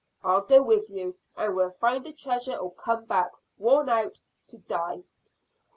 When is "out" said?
3.87-4.19